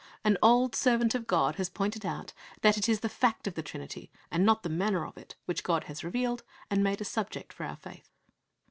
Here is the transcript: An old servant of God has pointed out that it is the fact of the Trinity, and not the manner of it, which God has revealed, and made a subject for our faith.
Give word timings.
An 0.23 0.35
old 0.41 0.73
servant 0.75 1.13
of 1.13 1.27
God 1.27 1.57
has 1.57 1.69
pointed 1.69 2.07
out 2.07 2.33
that 2.61 2.75
it 2.75 2.89
is 2.89 3.01
the 3.01 3.07
fact 3.07 3.45
of 3.45 3.53
the 3.53 3.61
Trinity, 3.61 4.11
and 4.31 4.43
not 4.43 4.63
the 4.63 4.67
manner 4.69 5.05
of 5.05 5.15
it, 5.15 5.35
which 5.45 5.61
God 5.63 5.83
has 5.83 6.03
revealed, 6.03 6.41
and 6.71 6.83
made 6.83 7.01
a 7.01 7.05
subject 7.05 7.53
for 7.53 7.65
our 7.67 7.77
faith. 7.77 8.09